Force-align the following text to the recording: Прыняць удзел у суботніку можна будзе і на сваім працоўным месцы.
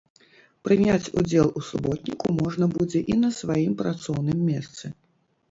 Прыняць 0.67 1.11
удзел 1.21 1.47
у 1.61 1.63
суботніку 1.67 2.25
можна 2.41 2.65
будзе 2.79 2.99
і 3.15 3.19
на 3.27 3.33
сваім 3.43 3.77
працоўным 3.85 4.43
месцы. 4.51 4.85